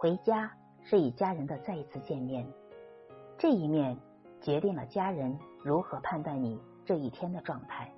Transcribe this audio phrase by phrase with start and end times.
[0.00, 0.50] 回家
[0.82, 2.50] 是与家人的再一次见面，
[3.36, 3.94] 这一面
[4.40, 7.92] 决定了家人如何判断你这一天的状态，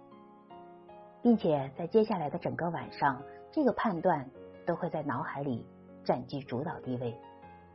[1.23, 4.29] 并且在接下来的整个晚上，这个判断
[4.67, 5.65] 都会在脑海里
[6.03, 7.17] 占据主导地位，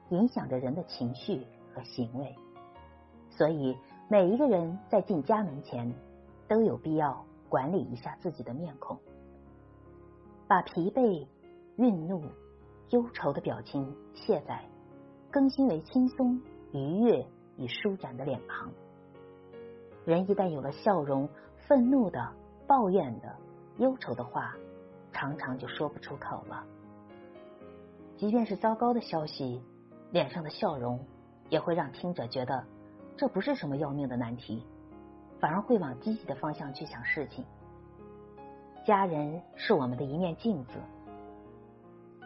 [0.09, 2.35] 影响着人的情绪和行为。
[3.29, 3.77] 所以，
[4.09, 5.89] 每一个人在进家门前
[6.49, 8.99] 都有必要管理一下自己的面孔，
[10.49, 11.25] 把疲惫、
[11.77, 12.21] 愠怒。
[12.89, 14.63] 忧愁的表情卸载，
[15.29, 17.25] 更新为轻松、愉悦
[17.57, 18.71] 与舒展的脸庞。
[20.05, 21.27] 人一旦有了笑容，
[21.67, 22.31] 愤怒的、
[22.65, 23.35] 抱怨的、
[23.77, 24.55] 忧愁的话，
[25.11, 26.63] 常常就说不出口了。
[28.15, 29.61] 即便是糟糕的消息，
[30.11, 31.05] 脸上的笑容
[31.49, 32.63] 也会让听者觉得
[33.17, 34.65] 这不是什么要命的难题，
[35.41, 37.43] 反而会往积极的方向去想事情。
[38.85, 40.79] 家人是我们的一面镜子。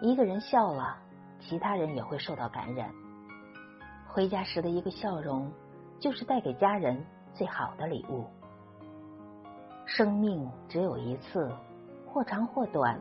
[0.02, 0.98] 一个人笑了，
[1.40, 2.92] 其他人也会受到感染。
[4.08, 5.52] 回家时的一个笑容，
[6.00, 8.26] 就是带给家人最好的礼物。
[9.86, 11.52] 生命只有一次，
[12.08, 13.00] 或长或短，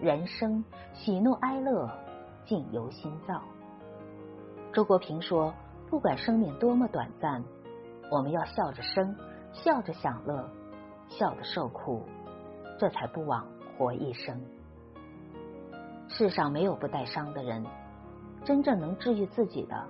[0.00, 1.86] 人生喜怒哀乐
[2.46, 3.42] 尽由心造。
[4.72, 5.52] 周国平说
[5.90, 7.44] ：“不管生命多么短暂，
[8.10, 9.14] 我们要笑着生，
[9.52, 10.48] 笑着享乐，
[11.10, 12.02] 笑着受苦，
[12.78, 13.46] 这才不枉
[13.76, 14.40] 活一生。”
[16.18, 17.62] 世上没有不带伤的人，
[18.42, 19.86] 真正能治愈自己的，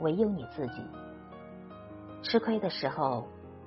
[0.00, 0.82] 唯有你自己。
[2.22, 3.26] 吃亏的时候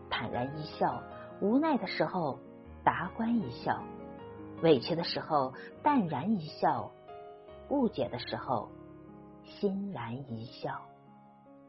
[0.09, 1.03] 坦然一笑，
[1.39, 2.39] 无奈的时候
[2.83, 3.83] 达观一笑，
[4.63, 6.91] 委屈的时候淡然一笑，
[7.69, 8.71] 误解的时候
[9.43, 10.81] 欣然一笑。